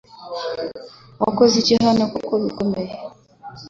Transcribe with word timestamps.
Wakoze 1.23 1.53
iki 1.61 1.73
hanokuko 1.87 2.31
bikenewe 2.43 2.93